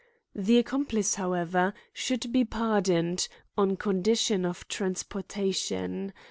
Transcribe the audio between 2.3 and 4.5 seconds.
be pardoned, on condition